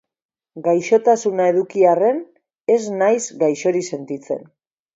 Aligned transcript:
Gaixotasuna 0.67 1.45
eduki 1.51 1.85
arren, 1.91 2.23
ez 2.77 2.81
naiz 2.97 3.23
gaixorik 3.45 3.89
sentitzen. 3.95 4.47